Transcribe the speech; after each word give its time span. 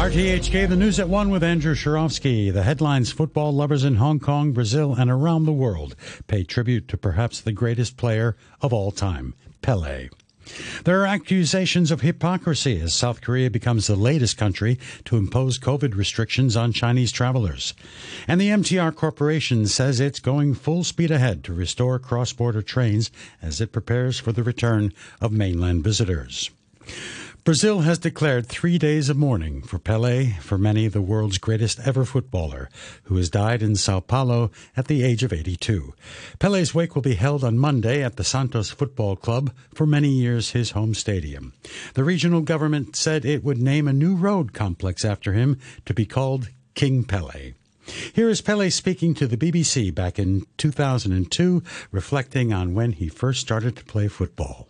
RTHK, 0.00 0.66
the 0.66 0.76
news 0.76 0.98
at 0.98 1.10
one 1.10 1.28
with 1.28 1.44
Andrew 1.44 1.74
Shirovsky. 1.74 2.50
The 2.50 2.62
headlines 2.62 3.12
football 3.12 3.52
lovers 3.52 3.84
in 3.84 3.96
Hong 3.96 4.18
Kong, 4.18 4.52
Brazil, 4.52 4.94
and 4.94 5.10
around 5.10 5.44
the 5.44 5.52
world 5.52 5.94
pay 6.26 6.42
tribute 6.42 6.88
to 6.88 6.96
perhaps 6.96 7.38
the 7.38 7.52
greatest 7.52 7.98
player 7.98 8.34
of 8.62 8.72
all 8.72 8.92
time, 8.92 9.34
Pele. 9.60 10.08
There 10.84 11.02
are 11.02 11.06
accusations 11.06 11.90
of 11.90 12.00
hypocrisy 12.00 12.80
as 12.80 12.94
South 12.94 13.20
Korea 13.20 13.50
becomes 13.50 13.88
the 13.88 13.94
latest 13.94 14.38
country 14.38 14.78
to 15.04 15.18
impose 15.18 15.58
COVID 15.58 15.94
restrictions 15.94 16.56
on 16.56 16.72
Chinese 16.72 17.12
travelers. 17.12 17.74
And 18.26 18.40
the 18.40 18.48
MTR 18.48 18.94
Corporation 18.94 19.66
says 19.66 20.00
it's 20.00 20.18
going 20.18 20.54
full 20.54 20.82
speed 20.82 21.10
ahead 21.10 21.44
to 21.44 21.52
restore 21.52 21.98
cross 21.98 22.32
border 22.32 22.62
trains 22.62 23.10
as 23.42 23.60
it 23.60 23.70
prepares 23.70 24.18
for 24.18 24.32
the 24.32 24.42
return 24.42 24.94
of 25.20 25.30
mainland 25.30 25.84
visitors. 25.84 26.50
Brazil 27.42 27.80
has 27.80 27.98
declared 27.98 28.46
three 28.46 28.76
days 28.76 29.08
of 29.08 29.16
mourning 29.16 29.62
for 29.62 29.78
Pele, 29.78 30.32
for 30.40 30.58
many 30.58 30.88
the 30.88 31.00
world's 31.00 31.38
greatest 31.38 31.80
ever 31.86 32.04
footballer, 32.04 32.68
who 33.04 33.16
has 33.16 33.30
died 33.30 33.62
in 33.62 33.76
Sao 33.76 34.00
Paulo 34.00 34.50
at 34.76 34.88
the 34.88 35.02
age 35.02 35.22
of 35.22 35.32
82. 35.32 35.94
Pele's 36.38 36.74
wake 36.74 36.94
will 36.94 37.02
be 37.02 37.14
held 37.14 37.42
on 37.42 37.58
Monday 37.58 38.02
at 38.02 38.16
the 38.16 38.24
Santos 38.24 38.68
Football 38.68 39.16
Club, 39.16 39.52
for 39.72 39.86
many 39.86 40.10
years 40.10 40.50
his 40.50 40.72
home 40.72 40.92
stadium. 40.92 41.54
The 41.94 42.04
regional 42.04 42.42
government 42.42 42.94
said 42.94 43.24
it 43.24 43.42
would 43.42 43.58
name 43.58 43.88
a 43.88 43.94
new 43.94 44.16
road 44.16 44.52
complex 44.52 45.02
after 45.02 45.32
him 45.32 45.58
to 45.86 45.94
be 45.94 46.04
called 46.04 46.50
King 46.74 47.04
Pele. 47.04 47.54
Here 48.12 48.28
is 48.28 48.42
Pele 48.42 48.68
speaking 48.68 49.14
to 49.14 49.26
the 49.26 49.38
BBC 49.38 49.94
back 49.94 50.18
in 50.18 50.44
2002, 50.58 51.62
reflecting 51.90 52.52
on 52.52 52.74
when 52.74 52.92
he 52.92 53.08
first 53.08 53.40
started 53.40 53.76
to 53.76 53.84
play 53.84 54.08
football. 54.08 54.68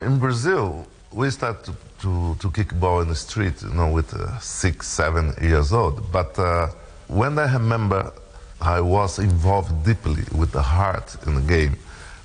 In 0.00 0.18
Brazil, 0.18 0.86
we 1.12 1.30
start 1.30 1.64
to, 1.64 1.72
to, 2.00 2.36
to, 2.38 2.50
kick 2.50 2.78
ball 2.78 3.00
in 3.00 3.08
the 3.08 3.14
street, 3.14 3.62
you 3.62 3.70
know, 3.70 3.90
with 3.90 4.12
uh, 4.14 4.38
six, 4.40 4.86
seven 4.88 5.34
years 5.40 5.72
old. 5.72 6.12
But 6.12 6.38
uh, 6.38 6.68
when 7.08 7.38
I 7.38 7.52
remember 7.52 8.12
I 8.60 8.80
was 8.80 9.18
involved 9.18 9.84
deeply 9.84 10.22
with 10.36 10.52
the 10.52 10.62
heart 10.62 11.16
in 11.26 11.34
the 11.34 11.40
game, 11.40 11.76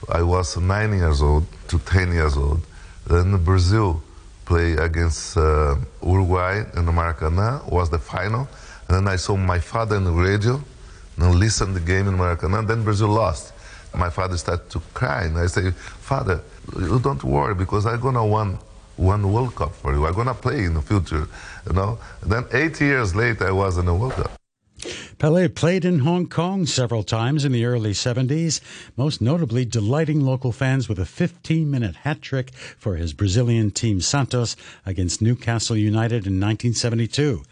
I 0.09 0.21
was 0.21 0.57
nine 0.57 0.91
years 0.93 1.21
old 1.21 1.45
to 1.69 1.79
10 1.79 2.11
years 2.11 2.35
old. 2.35 2.61
Then 3.07 3.41
Brazil 3.43 4.01
play 4.45 4.73
against 4.73 5.37
uh, 5.37 5.75
Uruguay 6.05 6.63
in 6.75 6.85
the 6.85 6.91
Maracanã, 6.91 7.69
was 7.71 7.89
the 7.89 7.99
final. 7.99 8.47
And 8.87 8.97
then 8.97 9.07
I 9.07 9.15
saw 9.15 9.37
my 9.37 9.59
father 9.59 9.95
in 9.95 10.03
the 10.03 10.11
radio, 10.11 10.61
and 11.17 11.35
listened 11.35 11.75
the 11.75 11.79
game 11.79 12.07
in 12.07 12.15
Maracanã, 12.15 12.67
then 12.67 12.83
Brazil 12.83 13.07
lost. 13.07 13.53
My 13.95 14.09
father 14.09 14.37
started 14.37 14.69
to 14.71 14.81
cry, 14.93 15.25
and 15.25 15.37
I 15.37 15.45
say, 15.45 15.71
Father, 15.71 16.41
you 16.77 16.99
don't 16.99 17.23
worry 17.23 17.53
because 17.53 17.85
I'm 17.85 17.99
gonna 17.99 18.25
win 18.25 18.57
one 18.97 19.31
World 19.31 19.55
Cup 19.55 19.73
for 19.73 19.93
you. 19.93 20.05
I'm 20.05 20.13
gonna 20.13 20.33
play 20.33 20.63
in 20.63 20.73
the 20.73 20.81
future, 20.81 21.27
you 21.67 21.73
know. 21.73 21.97
Then 22.25 22.45
eight 22.51 22.79
years 22.79 23.15
later, 23.15 23.47
I 23.47 23.51
was 23.51 23.77
in 23.77 23.85
the 23.85 23.93
World 23.93 24.13
Cup. 24.13 24.42
Pele 25.19 25.47
played 25.47 25.85
in 25.85 25.99
Hong 25.99 26.27
Kong 26.27 26.65
several 26.65 27.03
times 27.03 27.45
in 27.45 27.51
the 27.51 27.65
early 27.65 27.91
70s, 27.91 28.59
most 28.97 29.21
notably 29.21 29.63
delighting 29.63 30.19
local 30.21 30.51
fans 30.51 30.89
with 30.89 30.97
a 30.97 31.05
15 31.05 31.69
minute 31.69 31.97
hat 31.97 32.21
trick 32.21 32.53
for 32.53 32.95
his 32.95 33.13
Brazilian 33.13 33.71
team 33.71 34.01
Santos 34.01 34.55
against 34.85 35.21
Newcastle 35.21 35.77
United 35.77 36.25
in 36.25 36.39
1972. 36.39 37.43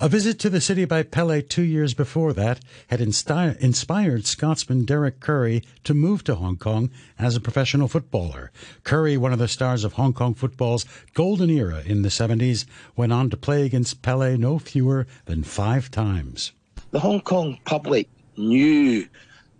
A 0.00 0.08
visit 0.08 0.38
to 0.38 0.50
the 0.50 0.60
city 0.60 0.84
by 0.84 1.02
Pele 1.02 1.42
two 1.42 1.62
years 1.62 1.94
before 1.94 2.32
that 2.32 2.60
had 2.88 3.00
insti- 3.00 3.56
inspired 3.58 4.26
Scotsman 4.26 4.84
Derek 4.84 5.20
Currie 5.20 5.62
to 5.84 5.94
move 5.94 6.24
to 6.24 6.36
Hong 6.36 6.56
Kong 6.56 6.90
as 7.18 7.36
a 7.36 7.40
professional 7.40 7.88
footballer. 7.88 8.50
Currie, 8.82 9.16
one 9.16 9.32
of 9.32 9.38
the 9.38 9.48
stars 9.48 9.84
of 9.84 9.92
Hong 9.94 10.14
Kong 10.14 10.34
football's 10.34 10.86
golden 11.14 11.50
era 11.50 11.82
in 11.84 12.02
the 12.02 12.08
70s, 12.08 12.64
went 12.96 13.12
on 13.12 13.30
to 13.30 13.36
play 13.36 13.66
against 13.66 14.02
Pele 14.02 14.36
no 14.36 14.58
fewer 14.58 15.06
than 15.26 15.42
five 15.44 15.90
times 15.90 16.52
the 16.90 16.98
Hong 16.98 17.20
Kong 17.20 17.58
public 17.64 18.08
knew 18.36 19.06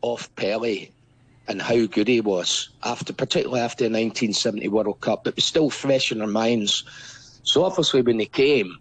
of 0.02 0.34
Pele 0.34 0.88
and 1.46 1.62
how 1.62 1.86
good 1.86 2.08
he 2.08 2.20
was 2.20 2.70
after, 2.82 3.12
particularly 3.12 3.60
after 3.60 3.84
the 3.84 3.91
1970 3.91 4.68
World 4.68 5.00
Cup. 5.00 5.26
It 5.26 5.36
was 5.36 5.44
still 5.44 5.70
fresh 5.70 6.10
in 6.10 6.18
their 6.18 6.26
minds. 6.26 6.84
So 7.44 7.64
obviously, 7.64 8.02
when 8.02 8.18
he 8.18 8.26
came 8.26 8.78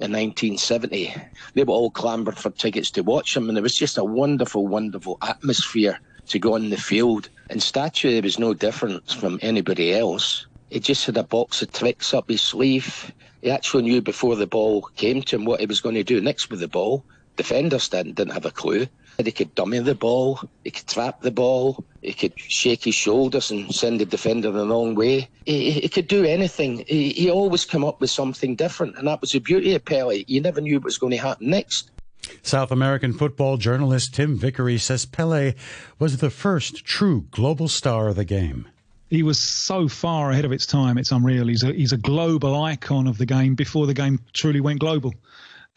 in 0.00 0.12
1970, 0.12 1.14
they 1.54 1.64
were 1.64 1.74
all 1.74 1.90
clamoured 1.90 2.38
for 2.38 2.50
tickets 2.50 2.90
to 2.92 3.02
watch 3.02 3.36
him, 3.36 3.48
and 3.48 3.56
there 3.56 3.62
was 3.62 3.76
just 3.76 3.98
a 3.98 4.04
wonderful, 4.04 4.66
wonderful 4.66 5.18
atmosphere 5.22 5.98
to 6.28 6.38
go 6.38 6.54
on 6.54 6.70
the 6.70 6.76
field. 6.76 7.28
And 7.50 7.62
Statue 7.62 8.12
there 8.12 8.22
was 8.22 8.38
no 8.38 8.54
different 8.54 9.10
from 9.10 9.38
anybody 9.42 9.92
else. 9.94 10.46
He 10.70 10.80
just 10.80 11.04
had 11.04 11.16
a 11.16 11.22
box 11.22 11.60
of 11.60 11.72
tricks 11.72 12.14
up 12.14 12.30
his 12.30 12.40
sleeve. 12.40 13.12
He 13.42 13.50
actually 13.50 13.82
knew 13.82 14.00
before 14.00 14.36
the 14.36 14.46
ball 14.46 14.82
came 14.96 15.22
to 15.22 15.36
him 15.36 15.44
what 15.44 15.60
he 15.60 15.66
was 15.66 15.80
going 15.80 15.96
to 15.96 16.04
do 16.04 16.20
next 16.20 16.48
with 16.50 16.60
the 16.60 16.68
ball 16.68 17.04
defenders 17.36 17.88
didn't, 17.88 18.16
didn't 18.16 18.32
have 18.32 18.46
a 18.46 18.50
clue. 18.50 18.86
He 19.18 19.32
could 19.32 19.54
dummy 19.54 19.80
the 19.80 19.94
ball, 19.94 20.40
he 20.64 20.70
could 20.70 20.86
trap 20.86 21.20
the 21.20 21.30
ball, 21.30 21.84
he 22.00 22.14
could 22.14 22.32
shake 22.38 22.84
his 22.84 22.94
shoulders 22.94 23.50
and 23.50 23.74
send 23.74 24.00
the 24.00 24.06
defender 24.06 24.50
the 24.50 24.66
wrong 24.66 24.94
way. 24.94 25.28
He, 25.44 25.72
he 25.72 25.88
could 25.88 26.08
do 26.08 26.24
anything. 26.24 26.84
He, 26.86 27.10
he 27.10 27.30
always 27.30 27.66
come 27.66 27.84
up 27.84 28.00
with 28.00 28.10
something 28.10 28.56
different, 28.56 28.96
and 28.96 29.06
that 29.08 29.20
was 29.20 29.32
the 29.32 29.40
beauty 29.40 29.74
of 29.74 29.84
Pele. 29.84 30.24
You 30.26 30.40
never 30.40 30.62
knew 30.62 30.76
what 30.76 30.84
was 30.84 30.96
going 30.96 31.10
to 31.10 31.18
happen 31.18 31.50
next. 31.50 31.90
South 32.42 32.70
American 32.70 33.12
football 33.12 33.58
journalist 33.58 34.14
Tim 34.14 34.38
Vickery 34.38 34.78
says 34.78 35.04
Pele 35.04 35.54
was 35.98 36.18
the 36.18 36.30
first 36.30 36.84
true 36.84 37.26
global 37.30 37.68
star 37.68 38.08
of 38.08 38.16
the 38.16 38.24
game 38.24 38.68
he 39.10 39.24
was 39.24 39.38
so 39.38 39.88
far 39.88 40.30
ahead 40.30 40.44
of 40.44 40.52
its 40.52 40.64
time. 40.64 40.96
It's 40.96 41.10
unreal. 41.10 41.48
He's 41.48 41.64
a 41.64 41.72
he's 41.72 41.92
a 41.92 41.96
global 41.96 42.62
icon 42.62 43.08
of 43.08 43.18
the 43.18 43.26
game 43.26 43.56
before 43.56 43.86
the 43.86 43.94
game 43.94 44.20
truly 44.32 44.60
went 44.60 44.78
global 44.78 45.12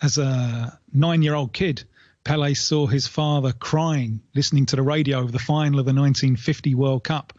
as 0.03 0.17
a 0.17 0.77
nine 0.93 1.21
year 1.21 1.33
old 1.33 1.53
kid, 1.53 1.85
Pele 2.25 2.53
saw 2.53 2.87
his 2.87 3.07
father 3.07 3.53
crying, 3.53 4.21
listening 4.35 4.65
to 4.67 4.75
the 4.75 4.83
radio 4.83 5.19
of 5.19 5.31
the 5.31 5.39
final 5.39 5.79
of 5.79 5.85
the 5.85 5.93
1950 5.93 6.75
World 6.75 7.03
Cup 7.03 7.33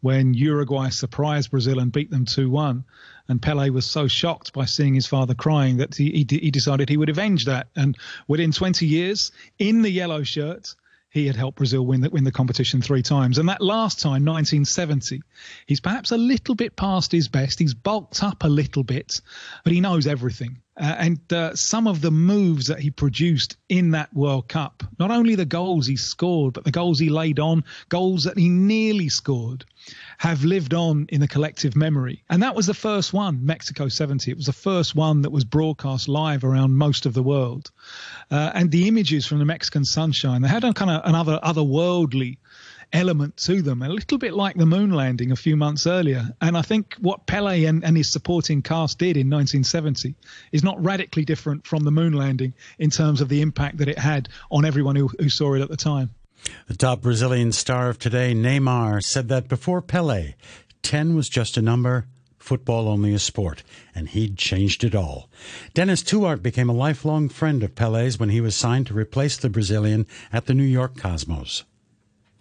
when 0.00 0.34
Uruguay 0.34 0.90
surprised 0.90 1.50
Brazil 1.50 1.78
and 1.78 1.90
beat 1.90 2.10
them 2.10 2.26
2 2.26 2.48
1. 2.48 2.84
And 3.28 3.42
Pele 3.42 3.70
was 3.70 3.86
so 3.86 4.06
shocked 4.06 4.52
by 4.52 4.66
seeing 4.66 4.94
his 4.94 5.06
father 5.06 5.34
crying 5.34 5.78
that 5.78 5.94
he, 5.94 6.10
he, 6.10 6.38
he 6.38 6.50
decided 6.50 6.88
he 6.88 6.96
would 6.96 7.08
avenge 7.08 7.46
that. 7.46 7.68
And 7.74 7.96
within 8.28 8.52
20 8.52 8.86
years, 8.86 9.32
in 9.58 9.82
the 9.82 9.90
yellow 9.90 10.22
shirt, 10.22 10.74
he 11.10 11.26
had 11.26 11.36
helped 11.36 11.58
Brazil 11.58 11.84
win 11.84 12.02
the, 12.02 12.10
win 12.10 12.24
the 12.24 12.32
competition 12.32 12.82
three 12.82 13.02
times. 13.02 13.38
And 13.38 13.48
that 13.48 13.60
last 13.60 14.00
time, 14.00 14.24
1970, 14.24 15.22
he's 15.66 15.80
perhaps 15.80 16.12
a 16.12 16.16
little 16.16 16.54
bit 16.54 16.76
past 16.76 17.12
his 17.12 17.28
best. 17.28 17.58
He's 17.58 17.74
bulked 17.74 18.22
up 18.22 18.44
a 18.44 18.48
little 18.48 18.84
bit, 18.84 19.20
but 19.64 19.72
he 19.72 19.80
knows 19.80 20.06
everything. 20.06 20.58
Uh, 20.80 20.96
and 20.98 21.32
uh, 21.32 21.54
some 21.54 21.86
of 21.86 22.00
the 22.00 22.10
moves 22.10 22.68
that 22.68 22.80
he 22.80 22.90
produced 22.90 23.58
in 23.68 23.90
that 23.90 24.12
World 24.14 24.48
Cup, 24.48 24.82
not 24.98 25.10
only 25.10 25.34
the 25.34 25.44
goals 25.44 25.86
he 25.86 25.96
scored, 25.96 26.54
but 26.54 26.64
the 26.64 26.70
goals 26.70 26.98
he 26.98 27.10
laid 27.10 27.38
on, 27.38 27.64
goals 27.90 28.24
that 28.24 28.38
he 28.38 28.48
nearly 28.48 29.10
scored, 29.10 29.66
have 30.16 30.42
lived 30.42 30.72
on 30.72 31.04
in 31.10 31.20
the 31.20 31.28
collective 31.28 31.76
memory. 31.76 32.24
And 32.30 32.42
that 32.42 32.54
was 32.54 32.66
the 32.66 32.72
first 32.72 33.12
one, 33.12 33.44
Mexico 33.44 33.88
70. 33.88 34.30
It 34.30 34.36
was 34.38 34.46
the 34.46 34.52
first 34.54 34.94
one 34.94 35.20
that 35.22 35.30
was 35.30 35.44
broadcast 35.44 36.08
live 36.08 36.44
around 36.44 36.74
most 36.76 37.04
of 37.04 37.12
the 37.12 37.22
world. 37.22 37.70
Uh, 38.30 38.50
and 38.54 38.70
the 38.70 38.88
images 38.88 39.26
from 39.26 39.38
the 39.38 39.44
Mexican 39.44 39.84
sunshine, 39.84 40.40
they 40.40 40.48
had 40.48 40.64
a 40.64 40.72
kind 40.72 40.90
of 40.90 41.02
another 41.04 41.38
otherworldly 41.42 42.38
element 42.92 43.36
to 43.36 43.62
them, 43.62 43.82
a 43.82 43.88
little 43.88 44.18
bit 44.18 44.34
like 44.34 44.56
the 44.56 44.66
moon 44.66 44.90
landing 44.90 45.30
a 45.30 45.36
few 45.36 45.56
months 45.56 45.86
earlier. 45.86 46.28
And 46.40 46.56
I 46.56 46.62
think 46.62 46.94
what 47.00 47.26
Pele 47.26 47.64
and, 47.64 47.84
and 47.84 47.96
his 47.96 48.10
supporting 48.10 48.62
cast 48.62 48.98
did 48.98 49.16
in 49.16 49.30
1970 49.30 50.14
is 50.52 50.64
not 50.64 50.82
radically 50.82 51.24
different 51.24 51.66
from 51.66 51.84
the 51.84 51.90
moon 51.90 52.12
landing 52.12 52.54
in 52.78 52.90
terms 52.90 53.20
of 53.20 53.28
the 53.28 53.42
impact 53.42 53.78
that 53.78 53.88
it 53.88 53.98
had 53.98 54.28
on 54.50 54.64
everyone 54.64 54.96
who, 54.96 55.08
who 55.18 55.28
saw 55.28 55.54
it 55.54 55.62
at 55.62 55.68
the 55.68 55.76
time. 55.76 56.10
The 56.68 56.76
top 56.76 57.02
Brazilian 57.02 57.52
star 57.52 57.90
of 57.90 57.98
today, 57.98 58.34
Neymar, 58.34 59.02
said 59.02 59.28
that 59.28 59.48
before 59.48 59.82
Pele, 59.82 60.34
10 60.82 61.14
was 61.14 61.28
just 61.28 61.56
a 61.56 61.62
number, 61.62 62.06
football 62.38 62.88
only 62.88 63.12
a 63.12 63.18
sport, 63.18 63.62
and 63.94 64.08
he'd 64.08 64.38
changed 64.38 64.82
it 64.82 64.94
all. 64.94 65.28
Dennis 65.74 66.02
Tueart 66.02 66.42
became 66.42 66.70
a 66.70 66.74
lifelong 66.74 67.28
friend 67.28 67.62
of 67.62 67.74
Pele's 67.74 68.18
when 68.18 68.30
he 68.30 68.40
was 68.40 68.56
signed 68.56 68.86
to 68.86 68.94
replace 68.94 69.36
the 69.36 69.50
Brazilian 69.50 70.06
at 70.32 70.46
the 70.46 70.54
New 70.54 70.64
York 70.64 70.96
Cosmos 70.96 71.64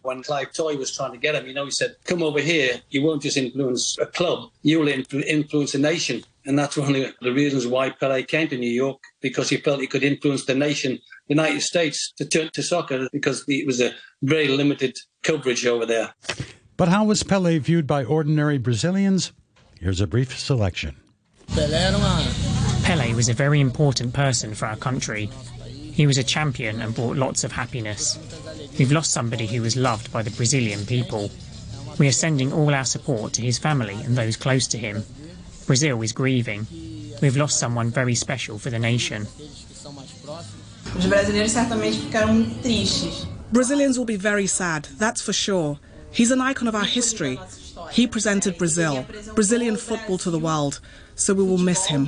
when 0.01 0.23
Clive 0.23 0.53
Toye 0.53 0.77
was 0.77 0.95
trying 0.95 1.11
to 1.11 1.17
get 1.17 1.35
him, 1.35 1.47
you 1.47 1.53
know, 1.53 1.65
he 1.65 1.71
said, 1.71 1.95
"Come 2.05 2.23
over 2.23 2.39
here. 2.39 2.81
You 2.89 3.03
won't 3.03 3.21
just 3.21 3.37
influence 3.37 3.97
a 3.99 4.05
club; 4.05 4.49
you'll 4.63 4.87
influence 4.87 5.73
a 5.75 5.79
nation." 5.79 6.23
And 6.45 6.57
that's 6.57 6.77
one 6.77 6.95
of 6.95 7.13
the 7.21 7.33
reasons 7.33 7.67
why 7.67 7.91
Pele 7.91 8.23
came 8.23 8.47
to 8.47 8.57
New 8.57 8.69
York 8.69 8.99
because 9.21 9.49
he 9.49 9.57
felt 9.57 9.81
he 9.81 9.87
could 9.87 10.03
influence 10.03 10.45
the 10.45 10.55
nation, 10.55 10.93
the 11.27 11.35
United 11.35 11.61
States, 11.61 12.11
to 12.17 12.25
turn 12.25 12.49
to 12.53 12.63
soccer 12.63 13.07
because 13.11 13.43
it 13.47 13.67
was 13.67 13.79
a 13.81 13.93
very 14.23 14.47
limited 14.47 14.97
coverage 15.21 15.65
over 15.65 15.85
there. 15.85 16.13
But 16.77 16.87
how 16.87 17.03
was 17.03 17.23
Pele 17.23 17.57
viewed 17.59 17.85
by 17.85 18.03
ordinary 18.03 18.57
Brazilians? 18.57 19.33
Here's 19.79 20.01
a 20.01 20.07
brief 20.07 20.39
selection. 20.39 20.95
Pele 22.83 23.13
was 23.13 23.29
a 23.29 23.33
very 23.33 23.59
important 23.59 24.13
person 24.13 24.55
for 24.55 24.65
our 24.65 24.75
country. 24.75 25.29
He 25.99 26.07
was 26.07 26.17
a 26.17 26.23
champion 26.23 26.81
and 26.81 26.95
brought 26.95 27.17
lots 27.17 27.43
of 27.43 27.51
happiness. 27.51 28.17
We've 28.77 28.93
lost 28.93 29.11
somebody 29.11 29.45
who 29.45 29.61
was 29.61 29.75
loved 29.75 30.13
by 30.13 30.21
the 30.21 30.31
Brazilian 30.31 30.85
people. 30.85 31.29
We 31.97 32.07
are 32.07 32.13
sending 32.13 32.53
all 32.53 32.73
our 32.73 32.85
support 32.85 33.33
to 33.33 33.41
his 33.41 33.57
family 33.57 33.95
and 33.95 34.17
those 34.17 34.37
close 34.37 34.65
to 34.67 34.77
him. 34.77 35.03
Brazil 35.67 36.01
is 36.01 36.13
grieving. 36.13 36.65
We've 37.21 37.35
lost 37.35 37.59
someone 37.59 37.89
very 37.89 38.15
special 38.15 38.57
for 38.57 38.69
the 38.69 38.79
nation. 38.79 39.27
Brazilians 43.51 43.97
will 43.97 44.05
be 44.05 44.15
very 44.15 44.47
sad, 44.47 44.87
that's 44.99 45.21
for 45.21 45.33
sure. 45.33 45.79
He's 46.13 46.31
an 46.31 46.39
icon 46.39 46.69
of 46.69 46.75
our 46.75 46.85
history. 46.85 47.37
He 47.91 48.07
presented 48.07 48.57
Brazil, 48.57 49.05
Brazilian 49.35 49.75
football 49.77 50.17
to 50.19 50.31
the 50.31 50.39
world, 50.39 50.79
so 51.15 51.33
we 51.33 51.43
will 51.43 51.57
miss 51.57 51.85
him. 51.85 52.05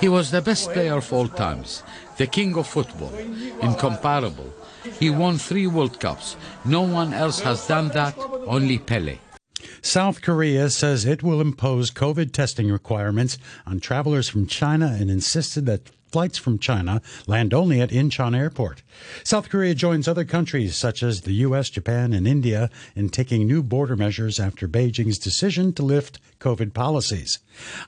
He 0.00 0.08
was 0.08 0.30
the 0.30 0.42
best 0.42 0.72
player 0.72 0.96
of 0.96 1.12
all 1.12 1.28
times, 1.28 1.82
the 2.16 2.26
king 2.26 2.56
of 2.56 2.66
football, 2.66 3.12
incomparable. 3.60 4.52
He 5.00 5.10
won 5.10 5.38
three 5.38 5.66
World 5.66 5.98
Cups. 6.00 6.36
No 6.64 6.82
one 6.82 7.12
else 7.12 7.40
has 7.40 7.66
done 7.66 7.88
that, 7.88 8.16
only 8.46 8.78
Pele. 8.78 9.18
South 9.82 10.20
Korea 10.22 10.70
says 10.70 11.04
it 11.04 11.22
will 11.22 11.40
impose 11.40 11.90
COVID 11.90 12.32
testing 12.32 12.70
requirements 12.70 13.38
on 13.66 13.80
travelers 13.80 14.28
from 14.28 14.46
China 14.46 14.96
and 14.98 15.10
insisted 15.10 15.66
that 15.66 15.90
flights 16.16 16.38
from 16.38 16.58
China 16.58 17.02
land 17.26 17.52
only 17.52 17.78
at 17.78 17.90
Incheon 17.90 18.34
Airport. 18.34 18.82
South 19.22 19.50
Korea 19.50 19.74
joins 19.74 20.08
other 20.08 20.24
countries 20.24 20.74
such 20.74 21.02
as 21.02 21.20
the 21.20 21.34
U.S., 21.44 21.68
Japan, 21.68 22.14
and 22.14 22.26
India 22.26 22.70
in 22.94 23.10
taking 23.10 23.46
new 23.46 23.62
border 23.62 23.96
measures 23.96 24.40
after 24.40 24.66
Beijing's 24.66 25.18
decision 25.18 25.74
to 25.74 25.82
lift 25.82 26.18
COVID 26.40 26.72
policies. 26.72 27.40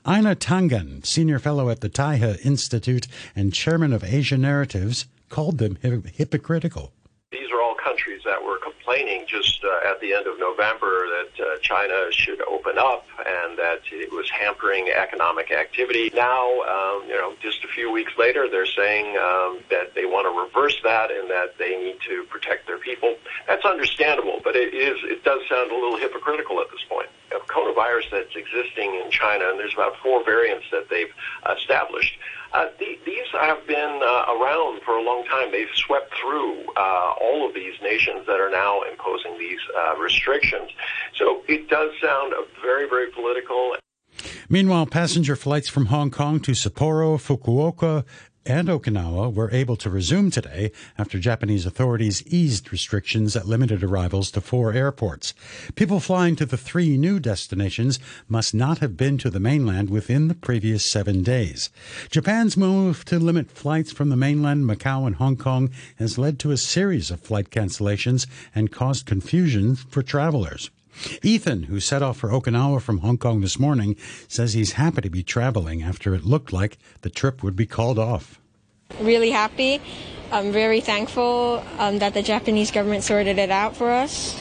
Einar 0.05 0.35
Tangen, 0.35 1.03
senior 1.03 1.39
fellow 1.39 1.71
at 1.71 1.81
the 1.81 1.89
Taihe 1.89 2.37
Institute 2.45 3.07
and 3.35 3.51
chairman 3.51 3.93
of 3.93 4.03
Asia 4.03 4.37
Narratives, 4.37 5.07
called 5.29 5.57
them 5.57 5.79
hypocritical 5.81 6.93
These 7.31 7.49
are 7.51 7.63
all 7.63 7.73
countries 7.73 8.21
that 8.25 8.43
were 8.43 8.59
complaining 8.59 9.25
just 9.27 9.63
uh, 9.63 9.89
at 9.89 9.99
the 10.01 10.13
end 10.13 10.27
of 10.27 10.39
November 10.39 11.07
that 11.07 11.43
uh, 11.43 11.57
China 11.61 12.11
should 12.11 12.41
open 12.47 12.77
up 12.77 13.05
and 13.25 13.57
that 13.57 13.81
it 13.91 14.11
was 14.11 14.29
hampering 14.29 14.89
economic 14.89 15.51
activity. 15.51 16.11
Now, 16.15 16.45
um, 16.61 17.03
you 17.07 17.15
know, 17.15 17.28
just 17.49 17.63
a 17.63 17.67
few 17.67 17.91
weeks 17.91 18.13
later, 18.17 18.47
they're 18.49 18.65
saying 18.65 19.17
um, 19.17 19.59
that 19.69 19.95
they 19.95 20.05
want 20.05 20.25
to 20.29 20.33
reverse 20.37 20.77
that 20.83 21.09
and 21.09 21.29
that 21.29 21.57
they 21.57 21.75
need 21.77 21.97
to 22.07 22.23
protect 22.29 22.67
their 22.67 22.77
people. 22.77 23.15
That's 23.47 23.65
understandable, 23.65 24.39
but 24.43 24.55
it 24.55 24.73
is 24.73 24.97
it 25.03 25.23
does 25.23 25.41
sound 25.49 25.71
a 25.71 25.73
little 25.73 25.97
hypocritical 25.97 26.59
at 26.61 26.69
this 26.71 26.83
point. 26.87 27.09
A 27.31 27.39
coronavirus 27.45 28.11
that's 28.11 28.35
existing 28.35 29.01
in 29.03 29.09
China, 29.09 29.49
and 29.49 29.59
there's 29.59 29.73
about 29.73 29.97
four 30.03 30.23
variants 30.23 30.65
that 30.71 30.89
they've 30.89 31.13
established. 31.57 32.13
Uh, 32.53 32.65
the, 32.79 32.97
these 33.05 33.29
have 33.33 33.65
been 33.67 34.01
uh, 34.03 34.33
around 34.37 34.81
for 34.81 34.97
a 34.97 35.03
long 35.03 35.23
time. 35.25 35.51
They've 35.51 35.67
swept 35.75 36.13
through 36.21 36.65
uh, 36.75 37.13
all 37.21 37.47
of 37.47 37.53
these 37.53 37.75
nations 37.81 38.25
that 38.25 38.39
are 38.39 38.49
now 38.49 38.81
imposing 38.81 39.37
these 39.37 39.59
uh, 39.77 39.95
restrictions. 39.97 40.69
So 41.15 41.43
it 41.47 41.69
does 41.69 41.91
sound 42.01 42.33
very, 42.61 42.89
very 42.89 43.11
political. 43.11 43.75
Meanwhile, 44.51 44.87
passenger 44.87 45.35
flights 45.35 45.69
from 45.69 45.85
Hong 45.85 46.09
Kong 46.09 46.39
to 46.39 46.53
Sapporo, 46.53 47.19
Fukuoka, 47.19 48.03
and 48.47 48.67
Okinawa 48.67 49.31
were 49.31 49.51
able 49.51 49.75
to 49.75 49.91
resume 49.91 50.31
today 50.31 50.71
after 50.97 51.19
Japanese 51.19 51.67
authorities 51.67 52.23
eased 52.25 52.71
restrictions 52.71 53.35
that 53.35 53.47
limited 53.47 53.83
arrivals 53.83 54.31
to 54.31 54.41
four 54.41 54.73
airports. 54.73 55.35
People 55.75 55.99
flying 55.99 56.35
to 56.35 56.47
the 56.47 56.57
three 56.57 56.97
new 56.97 57.19
destinations 57.19 57.99
must 58.27 58.55
not 58.55 58.79
have 58.79 58.97
been 58.97 59.19
to 59.19 59.29
the 59.29 59.39
mainland 59.39 59.91
within 59.91 60.29
the 60.29 60.33
previous 60.33 60.89
seven 60.89 61.21
days. 61.21 61.69
Japan's 62.09 62.57
move 62.57 63.05
to 63.05 63.19
limit 63.19 63.51
flights 63.51 63.91
from 63.91 64.09
the 64.09 64.17
mainland, 64.17 64.65
Macau, 64.65 65.05
and 65.05 65.17
Hong 65.17 65.37
Kong 65.37 65.69
has 65.99 66.17
led 66.17 66.39
to 66.39 66.49
a 66.49 66.57
series 66.57 67.11
of 67.11 67.19
flight 67.19 67.51
cancellations 67.51 68.25
and 68.55 68.71
caused 68.71 69.05
confusion 69.05 69.75
for 69.75 70.01
travelers. 70.01 70.71
Ethan, 71.21 71.63
who 71.63 71.79
set 71.79 72.01
off 72.01 72.17
for 72.17 72.29
Okinawa 72.29 72.81
from 72.81 72.99
Hong 72.99 73.17
Kong 73.17 73.41
this 73.41 73.59
morning, 73.59 73.95
says 74.27 74.53
he's 74.53 74.73
happy 74.73 75.01
to 75.01 75.09
be 75.09 75.23
traveling 75.23 75.83
after 75.83 76.13
it 76.13 76.25
looked 76.25 76.51
like 76.51 76.77
the 77.01 77.09
trip 77.09 77.43
would 77.43 77.55
be 77.55 77.65
called 77.65 77.99
off. 77.99 78.39
Really 78.99 79.31
happy. 79.31 79.81
I'm 80.31 80.51
very 80.51 80.81
thankful 80.81 81.63
um, 81.77 81.99
that 81.99 82.13
the 82.13 82.21
Japanese 82.21 82.71
government 82.71 83.03
sorted 83.03 83.37
it 83.37 83.49
out 83.49 83.75
for 83.75 83.91
us. 83.91 84.39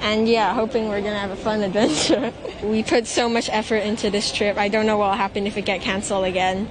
And 0.00 0.28
yeah, 0.28 0.54
hoping 0.54 0.88
we're 0.88 1.00
going 1.00 1.12
to 1.12 1.18
have 1.18 1.30
a 1.30 1.36
fun 1.36 1.62
adventure. 1.62 2.32
we 2.62 2.82
put 2.82 3.06
so 3.06 3.28
much 3.28 3.48
effort 3.50 3.76
into 3.76 4.10
this 4.10 4.32
trip. 4.32 4.56
I 4.56 4.68
don't 4.68 4.86
know 4.86 4.96
what 4.96 5.10
will 5.10 5.16
happen 5.16 5.46
if 5.46 5.56
it 5.56 5.62
get 5.62 5.80
canceled 5.80 6.24
again. 6.24 6.68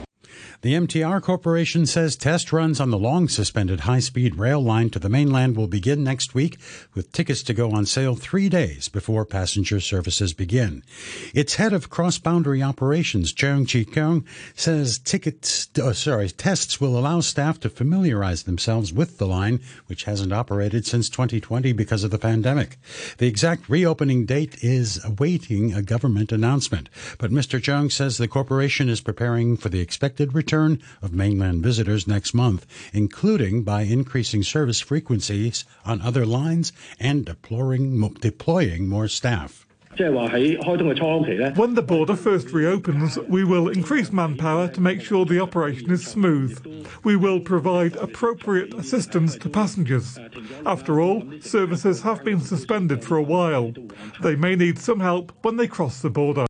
The 0.62 0.74
MTR 0.74 1.22
Corporation 1.22 1.86
says 1.86 2.18
test 2.18 2.52
runs 2.52 2.82
on 2.82 2.90
the 2.90 2.98
long 2.98 3.30
suspended 3.30 3.82
high 3.82 4.02
speed 4.02 4.36
rail 4.36 4.62
line 4.62 4.90
to 4.90 5.00
the 5.00 5.08
mainland 5.08 5.56
will 5.56 5.68
begin 5.68 6.04
next 6.04 6.36
week, 6.36 6.58
with 6.94 7.14
tickets 7.14 7.42
to 7.44 7.54
go 7.54 7.72
on 7.72 7.86
sale 7.86 8.18
three 8.18 8.50
days 8.50 8.90
before 8.90 9.24
passenger 9.24 9.80
services 9.80 10.34
begin. 10.34 10.84
Its 11.34 11.56
head 11.56 11.72
of 11.72 11.90
cross 11.90 12.18
boundary 12.18 12.62
operations, 12.62 13.32
Cheung 13.34 13.72
Chi 13.72 13.90
Kyung, 13.90 14.26
says 14.54 15.00
tickets, 15.00 15.70
oh, 15.82 15.94
sorry, 15.94 16.28
tests 16.28 16.82
will 16.82 16.98
allow 16.98 17.22
staff 17.22 17.58
to 17.62 17.70
familiarize 17.70 18.44
themselves 18.44 18.92
with 18.92 19.18
the 19.18 19.28
line, 19.28 19.62
which 19.88 20.04
hasn't 20.04 20.34
operated 20.34 20.86
since 20.86 21.08
2020 21.08 21.72
because 21.72 22.04
of 22.04 22.12
the 22.12 22.20
pandemic. 22.20 22.76
The 23.18 23.28
exact 23.28 23.70
reopening 23.70 24.26
date 24.26 24.62
is 24.62 25.02
awaiting 25.06 25.74
a 25.74 25.82
government 25.82 26.34
announcement, 26.34 26.90
but 27.18 27.32
Mr. 27.32 27.62
Cheung 27.62 27.90
says 27.90 28.18
the 28.18 28.28
corporation 28.28 28.90
is 28.90 29.00
preparing 29.00 29.56
for 29.56 29.70
the 29.70 29.80
expected 29.80 30.34
return 30.34 30.49
return 30.50 30.82
of 31.04 31.14
mainland 31.14 31.62
visitors 31.62 32.08
next 32.08 32.34
month, 32.34 32.66
including 32.92 33.62
by 33.62 33.84
increasing 33.84 34.42
service 34.42 34.80
frequencies 34.82 35.64
on 35.86 36.02
other 36.02 36.26
lines 36.26 36.74
and 37.00 37.24
deploying, 37.24 38.16
deploying 38.20 38.90
more 38.90 39.08
staff. 39.08 39.68
When 39.96 41.76
the 41.76 41.86
border 41.86 42.16
first 42.16 42.52
reopens, 42.52 43.20
we 43.28 43.44
will 43.44 43.70
increase 43.70 44.12
manpower 44.12 44.68
to 44.70 44.82
make 44.82 45.02
sure 45.02 45.24
the 45.24 45.40
operation 45.40 45.92
is 45.92 46.08
smooth. 46.08 46.52
We 47.04 47.16
will 47.16 47.42
provide 47.42 47.96
appropriate 47.98 48.74
assistance 48.74 49.36
to 49.38 49.50
passengers. 49.50 50.18
After 50.66 51.00
all, 51.00 51.24
services 51.42 52.02
have 52.02 52.24
been 52.24 52.42
suspended 52.42 53.04
for 53.04 53.18
a 53.18 53.30
while. 53.38 53.72
They 54.24 54.36
may 54.36 54.56
need 54.56 54.80
some 54.80 55.00
help 55.00 55.32
when 55.44 55.58
they 55.58 55.68
cross 55.68 56.02
the 56.02 56.10
border. 56.10 56.49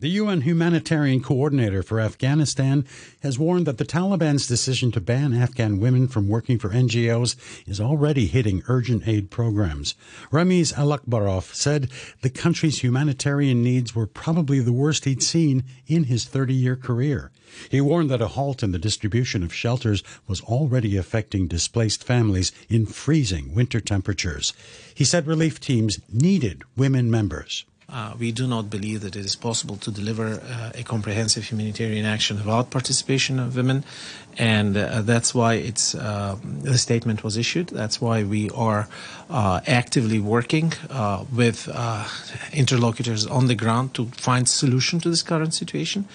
The 0.00 0.10
UN 0.10 0.42
humanitarian 0.42 1.20
coordinator 1.24 1.82
for 1.82 1.98
Afghanistan 1.98 2.84
has 3.24 3.36
warned 3.36 3.66
that 3.66 3.78
the 3.78 3.84
Taliban's 3.84 4.46
decision 4.46 4.92
to 4.92 5.00
ban 5.00 5.34
Afghan 5.34 5.80
women 5.80 6.06
from 6.06 6.28
working 6.28 6.56
for 6.56 6.68
NGOs 6.68 7.34
is 7.66 7.80
already 7.80 8.26
hitting 8.26 8.62
urgent 8.68 9.08
aid 9.08 9.28
programs. 9.28 9.96
Ramiz 10.30 10.72
Alakbarov 10.74 11.52
said 11.52 11.90
the 12.22 12.30
country's 12.30 12.80
humanitarian 12.84 13.60
needs 13.60 13.92
were 13.92 14.06
probably 14.06 14.60
the 14.60 14.72
worst 14.72 15.04
he'd 15.04 15.20
seen 15.20 15.64
in 15.88 16.04
his 16.04 16.26
30 16.26 16.54
year 16.54 16.76
career. 16.76 17.32
He 17.68 17.80
warned 17.80 18.08
that 18.10 18.22
a 18.22 18.28
halt 18.28 18.62
in 18.62 18.70
the 18.70 18.78
distribution 18.78 19.42
of 19.42 19.52
shelters 19.52 20.04
was 20.28 20.40
already 20.42 20.96
affecting 20.96 21.48
displaced 21.48 22.04
families 22.04 22.52
in 22.68 22.86
freezing 22.86 23.52
winter 23.52 23.80
temperatures. 23.80 24.52
He 24.94 25.04
said 25.04 25.26
relief 25.26 25.58
teams 25.58 25.98
needed 26.08 26.62
women 26.76 27.10
members. 27.10 27.64
Uh, 27.90 28.12
we 28.18 28.30
do 28.30 28.46
not 28.46 28.68
believe 28.68 29.00
that 29.00 29.16
it 29.16 29.24
is 29.24 29.34
possible 29.34 29.76
to 29.76 29.90
deliver 29.90 30.42
uh, 30.42 30.72
a 30.74 30.82
comprehensive 30.82 31.44
humanitarian 31.44 32.04
action 32.04 32.36
without 32.36 32.70
participation 32.70 33.38
of 33.38 33.56
women, 33.56 33.82
and 34.36 34.76
uh, 34.76 35.00
that's 35.00 35.34
why 35.34 35.54
it's 35.54 35.94
uh, 35.94 36.36
the 36.62 36.76
statement 36.76 37.24
was 37.24 37.38
issued. 37.38 37.68
That's 37.68 37.98
why 37.98 38.24
we 38.24 38.50
are 38.50 38.88
uh, 39.30 39.60
actively 39.66 40.20
working 40.20 40.74
uh, 40.90 41.24
with 41.34 41.66
interlocutors 42.52 43.26
on 43.26 43.46
the 43.46 43.54
ground 43.54 43.94
to 43.94 44.04
find 44.08 44.46
solution 44.46 45.00
to 45.00 45.08
this 45.08 45.22
current 45.22 45.54
situation. 45.54 46.06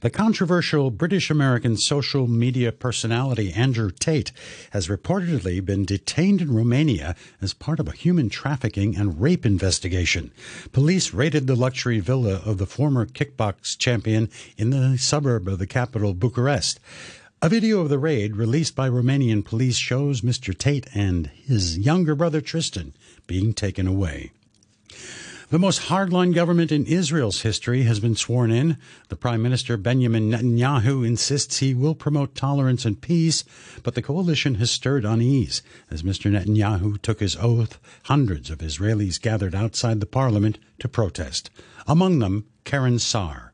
The 0.00 0.08
controversial 0.08 0.90
British 0.90 1.28
American 1.28 1.76
social 1.76 2.26
media 2.26 2.72
personality 2.72 3.52
Andrew 3.52 3.90
Tate 3.90 4.32
has 4.70 4.88
reportedly 4.88 5.62
been 5.62 5.84
detained 5.84 6.40
in 6.40 6.54
Romania 6.54 7.14
as 7.42 7.52
part 7.52 7.78
of 7.78 7.86
a 7.86 7.92
human 7.92 8.30
trafficking 8.30 8.96
and 8.96 9.20
rape 9.20 9.44
investigation. 9.44 10.30
Police 10.72 11.12
raided 11.12 11.46
the 11.46 11.54
luxury 11.54 12.00
villa 12.00 12.40
of 12.46 12.56
the 12.56 12.64
former 12.64 13.04
kickbox 13.04 13.76
champion 13.76 14.30
in 14.56 14.70
the 14.70 14.96
suburb 14.96 15.46
of 15.46 15.58
the 15.58 15.66
capital, 15.66 16.14
Bucharest. 16.14 16.80
A 17.42 17.50
video 17.50 17.82
of 17.82 17.90
the 17.90 17.98
raid 17.98 18.36
released 18.36 18.74
by 18.74 18.88
Romanian 18.88 19.44
police 19.44 19.76
shows 19.76 20.22
Mr. 20.22 20.56
Tate 20.56 20.86
and 20.94 21.26
his 21.26 21.76
younger 21.76 22.14
brother 22.14 22.40
Tristan 22.40 22.94
being 23.26 23.52
taken 23.52 23.86
away. 23.86 24.30
The 25.50 25.58
most 25.58 25.88
hardline 25.88 26.32
government 26.32 26.70
in 26.70 26.86
Israel's 26.86 27.42
history 27.42 27.82
has 27.82 27.98
been 27.98 28.14
sworn 28.14 28.52
in. 28.52 28.76
The 29.08 29.16
Prime 29.16 29.42
Minister 29.42 29.76
Benjamin 29.76 30.30
Netanyahu 30.30 31.04
insists 31.04 31.58
he 31.58 31.74
will 31.74 31.96
promote 31.96 32.36
tolerance 32.36 32.84
and 32.84 33.00
peace, 33.00 33.42
but 33.82 33.96
the 33.96 34.00
coalition 34.00 34.54
has 34.54 34.70
stirred 34.70 35.04
unease. 35.04 35.60
As 35.90 36.04
Mr. 36.04 36.30
Netanyahu 36.30 37.02
took 37.02 37.18
his 37.18 37.34
oath, 37.34 37.80
hundreds 38.04 38.48
of 38.48 38.58
Israelis 38.58 39.20
gathered 39.20 39.56
outside 39.56 39.98
the 39.98 40.06
parliament 40.06 40.60
to 40.78 40.88
protest. 40.88 41.50
Among 41.88 42.20
them, 42.20 42.46
Karen 42.62 43.00
Sar. 43.00 43.52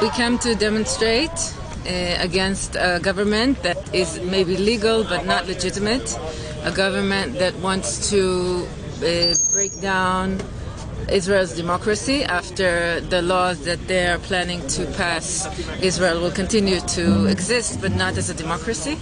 We 0.00 0.08
came 0.16 0.38
to 0.38 0.54
demonstrate 0.54 1.54
uh, 1.86 2.16
against 2.18 2.76
a 2.76 2.98
government 3.02 3.62
that 3.62 3.94
is 3.94 4.18
maybe 4.22 4.56
legal 4.56 5.04
but 5.04 5.26
not 5.26 5.46
legitimate 5.46 6.18
a 6.64 6.72
government 6.72 7.38
that 7.38 7.54
wants 7.56 8.10
to 8.10 8.66
uh, 9.02 9.34
break 9.52 9.78
down 9.80 10.40
Israel's 11.10 11.54
democracy 11.54 12.24
after 12.24 13.00
the 13.00 13.20
laws 13.20 13.64
that 13.64 13.86
they 13.86 14.06
are 14.06 14.18
planning 14.18 14.66
to 14.68 14.86
pass. 14.96 15.46
Israel 15.82 16.20
will 16.20 16.30
continue 16.30 16.80
to 16.80 17.26
exist, 17.26 17.80
but 17.80 17.92
not 17.92 18.16
as 18.16 18.30
a 18.30 18.34
democracy. 18.34 18.96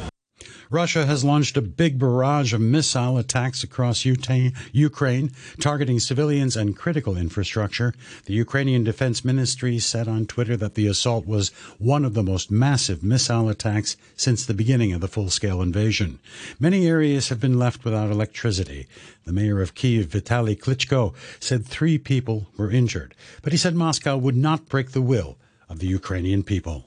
Russia 0.72 1.04
has 1.04 1.22
launched 1.22 1.58
a 1.58 1.60
big 1.60 1.98
barrage 1.98 2.54
of 2.54 2.60
missile 2.62 3.18
attacks 3.18 3.62
across 3.62 4.06
Ukraine, 4.06 5.30
targeting 5.60 6.00
civilians 6.00 6.56
and 6.56 6.74
critical 6.74 7.14
infrastructure. 7.14 7.92
The 8.24 8.32
Ukrainian 8.32 8.82
Defense 8.82 9.22
Ministry 9.22 9.78
said 9.78 10.08
on 10.08 10.24
Twitter 10.24 10.56
that 10.56 10.74
the 10.74 10.86
assault 10.86 11.26
was 11.26 11.50
one 11.76 12.06
of 12.06 12.14
the 12.14 12.22
most 12.22 12.50
massive 12.50 13.02
missile 13.02 13.50
attacks 13.50 13.98
since 14.16 14.46
the 14.46 14.54
beginning 14.54 14.94
of 14.94 15.02
the 15.02 15.08
full 15.08 15.28
scale 15.28 15.60
invasion. 15.60 16.18
Many 16.58 16.86
areas 16.86 17.28
have 17.28 17.38
been 17.38 17.58
left 17.58 17.84
without 17.84 18.10
electricity. 18.10 18.86
The 19.26 19.34
mayor 19.34 19.60
of 19.60 19.74
Kiev, 19.74 20.06
Vitaly 20.06 20.58
Klitschko, 20.58 21.12
said 21.38 21.66
three 21.66 21.98
people 21.98 22.46
were 22.56 22.70
injured, 22.70 23.14
but 23.42 23.52
he 23.52 23.58
said 23.58 23.74
Moscow 23.74 24.16
would 24.16 24.36
not 24.36 24.70
break 24.70 24.92
the 24.92 25.02
will 25.02 25.36
of 25.68 25.80
the 25.80 25.86
Ukrainian 25.86 26.42
people. 26.42 26.86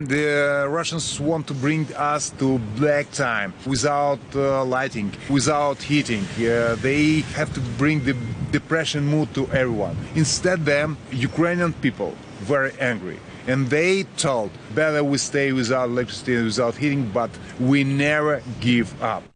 The 0.00 0.66
Russians 0.66 1.20
want 1.20 1.46
to 1.48 1.52
bring 1.52 1.86
us 1.94 2.30
to 2.38 2.58
black 2.76 3.12
time 3.12 3.52
without 3.66 4.18
uh, 4.34 4.64
lighting, 4.64 5.12
without 5.28 5.82
heating. 5.82 6.24
Uh, 6.38 6.74
they 6.80 7.20
have 7.36 7.52
to 7.52 7.60
bring 7.76 8.02
the 8.04 8.16
depression 8.50 9.04
mood 9.04 9.34
to 9.34 9.46
everyone. 9.48 9.98
Instead, 10.14 10.64
them 10.64 10.96
Ukrainian 11.12 11.74
people 11.74 12.16
very 12.40 12.72
angry, 12.80 13.18
and 13.46 13.68
they 13.68 14.04
told 14.16 14.50
better 14.74 15.04
we 15.04 15.18
stay 15.18 15.52
without 15.52 15.90
electricity 15.90 16.42
without 16.42 16.76
heating, 16.76 17.10
but 17.12 17.30
we 17.58 17.84
never 17.84 18.42
give 18.60 18.88
up. 19.02 19.29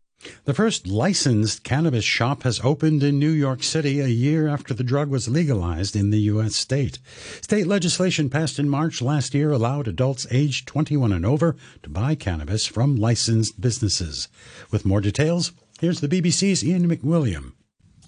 The 0.44 0.54
first 0.54 0.86
licensed 0.86 1.64
cannabis 1.64 2.04
shop 2.04 2.42
has 2.42 2.60
opened 2.60 3.02
in 3.02 3.18
New 3.18 3.30
York 3.30 3.62
City 3.62 4.00
a 4.00 4.06
year 4.06 4.48
after 4.48 4.74
the 4.74 4.84
drug 4.84 5.08
was 5.08 5.28
legalized 5.28 5.96
in 5.96 6.10
the 6.10 6.20
U.S. 6.22 6.54
state. 6.54 6.98
State 7.40 7.66
legislation 7.66 8.30
passed 8.30 8.58
in 8.58 8.68
March 8.68 9.02
last 9.02 9.34
year 9.34 9.50
allowed 9.50 9.88
adults 9.88 10.26
aged 10.30 10.66
21 10.66 11.12
and 11.12 11.26
over 11.26 11.56
to 11.82 11.88
buy 11.88 12.14
cannabis 12.14 12.66
from 12.66 12.96
licensed 12.96 13.60
businesses. 13.60 14.28
With 14.70 14.84
more 14.84 15.00
details, 15.00 15.52
here's 15.80 16.00
the 16.00 16.08
BBC's 16.08 16.64
Ian 16.64 16.88
McWilliam. 16.88 17.52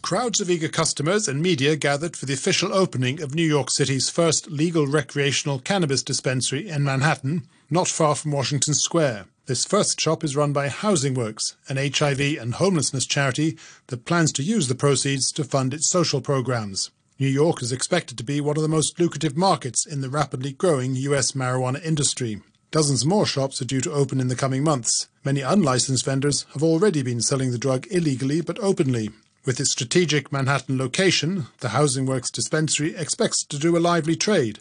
Crowds 0.02 0.40
of 0.40 0.49
eager 0.49 0.68
customers 0.68 1.26
and 1.26 1.42
media 1.42 1.75
gathered 1.75 2.16
for 2.16 2.26
the 2.26 2.35
official 2.35 2.73
opening 2.73 3.20
of 3.20 3.35
New 3.35 3.42
York 3.42 3.70
City's 3.70 4.08
first 4.08 4.50
legal 4.50 4.87
recreational 4.87 5.58
cannabis 5.58 6.02
dispensary 6.02 6.68
in 6.68 6.85
Manhattan, 6.85 7.49
not 7.70 7.88
far 7.88 8.14
from 8.14 8.30
Washington 8.30 8.75
Square. 8.75 9.26
This 9.46 9.64
first 9.64 10.00
shop 10.00 10.24
is 10.24 10.34
run 10.34 10.52
by 10.52 10.68
Housing 10.68 11.14
Works, 11.14 11.56
an 11.68 11.76
HIV 11.76 12.20
and 12.20 12.54
homelessness 12.54 13.06
charity 13.06 13.56
that 13.86 14.04
plans 14.04 14.32
to 14.32 14.42
use 14.42 14.66
the 14.66 14.74
proceeds 14.74 15.30
to 15.30 15.44
fund 15.44 15.72
its 15.72 15.88
social 15.88 16.20
programs. 16.20 16.90
New 17.20 17.28
York 17.28 17.62
is 17.62 17.70
expected 17.70 18.18
to 18.18 18.24
be 18.24 18.40
one 18.40 18.56
of 18.56 18.64
the 18.64 18.68
most 18.68 18.98
lucrative 18.98 19.36
markets 19.36 19.86
in 19.86 20.00
the 20.00 20.10
rapidly 20.10 20.50
growing 20.50 20.96
U.S. 20.96 21.30
marijuana 21.32 21.80
industry. 21.84 22.42
Dozens 22.72 23.06
more 23.06 23.24
shops 23.24 23.62
are 23.62 23.66
due 23.66 23.80
to 23.82 23.92
open 23.92 24.18
in 24.18 24.26
the 24.26 24.34
coming 24.34 24.64
months. 24.64 25.06
Many 25.24 25.42
unlicensed 25.42 26.04
vendors 26.04 26.44
have 26.54 26.64
already 26.64 27.04
been 27.04 27.20
selling 27.20 27.52
the 27.52 27.58
drug 27.58 27.86
illegally 27.88 28.40
but 28.40 28.58
openly. 28.58 29.10
With 29.44 29.60
its 29.60 29.70
strategic 29.70 30.32
Manhattan 30.32 30.76
location, 30.76 31.46
the 31.60 31.68
Housing 31.68 32.04
Works 32.04 32.32
dispensary 32.32 32.96
expects 32.96 33.44
to 33.44 33.60
do 33.60 33.76
a 33.76 33.78
lively 33.78 34.16
trade. 34.16 34.58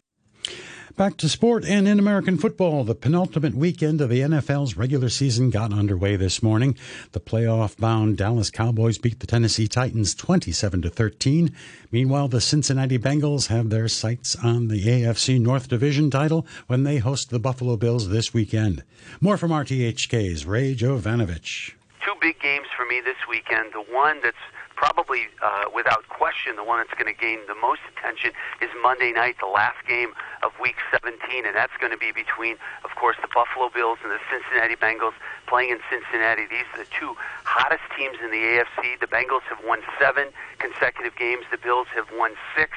Back 0.98 1.18
to 1.18 1.28
sport 1.28 1.66
and 1.66 1.90
in 1.90 2.00
American 2.00 2.38
football. 2.38 2.86
The 2.86 2.96
penultimate 2.96 3.54
weekend 3.54 4.00
of 4.00 4.08
the 4.08 4.22
NFL's 4.22 4.78
regular 4.78 5.10
season 5.10 5.50
got 5.50 5.74
underway 5.74 6.16
this 6.16 6.42
morning. 6.42 6.78
The 7.12 7.20
playoff 7.20 7.76
bound 7.76 8.16
Dallas 8.16 8.50
Cowboys 8.50 8.98
beat 8.98 9.20
the 9.20 9.28
Tennessee 9.28 9.68
Titans 9.68 10.16
27 10.16 10.84
to 10.84 10.90
13. 10.90 11.54
Meanwhile, 11.92 12.30
the 12.30 12.40
Cincinnati 12.40 12.98
Bengals 12.98 13.48
have 13.48 13.70
their 13.70 13.90
sights 13.90 14.38
on 14.38 14.70
the 14.70 14.86
AFC 14.86 15.38
North 15.38 15.68
Division 15.68 16.10
title 16.10 16.48
when 16.68 16.84
they 16.84 17.00
host 17.00 17.30
the 17.30 17.40
Buffalo 17.40 17.76
Bills 17.76 18.08
this 18.08 18.34
weekend. 18.34 18.82
More 19.20 19.36
from 19.36 19.52
RTHK's 19.52 20.46
Ray 20.46 20.76
Jovanovich. 20.76 21.74
Two 22.06 22.14
big 22.22 22.40
games 22.40 22.68
for 22.78 22.86
me 22.86 23.02
this 23.04 23.18
weekend. 23.28 23.74
The 23.74 23.84
one 23.94 24.22
that's 24.24 24.38
probably 24.76 25.28
uh, 25.42 25.66
without 25.74 26.08
question 26.10 26.56
the 26.56 26.64
one 26.64 26.80
that's 26.80 26.94
going 26.94 27.12
to 27.12 27.20
gain 27.20 27.40
the 27.48 27.56
most 27.56 27.82
attention 27.90 28.32
is 28.62 28.70
Monday 28.82 29.12
night, 29.12 29.36
the 29.40 29.50
last 29.50 29.80
game 29.88 30.14
of 30.44 30.52
Week 30.62 30.76
17, 30.92 31.18
and 31.46 31.56
that's 31.56 31.76
going 31.80 31.92
to 31.92 31.98
be 31.98 32.12
between, 32.12 32.56
of 32.84 32.92
course, 32.96 33.18
the 33.22 33.32
Buffalo 33.34 33.70
Bills 33.74 33.98
and 34.04 34.12
the 34.12 34.22
Cincinnati 34.30 34.76
Bengals 34.76 35.16
playing 35.48 35.72
in 35.72 35.80
Cincinnati. 35.90 36.46
These 36.48 36.68
are 36.76 36.84
the 36.84 36.92
two 36.92 37.16
hottest 37.44 37.84
teams 37.98 38.18
in 38.24 38.32
the 38.32 38.44
AFC. 38.62 39.00
The 39.00 39.08
Bengals 39.08 39.44
have 39.50 39.60
won 39.66 39.82
seven 40.00 40.30
consecutive 40.60 41.16
games. 41.16 41.46
The 41.50 41.58
Bills 41.58 41.88
have 41.96 42.08
won 42.14 42.36
six 42.56 42.72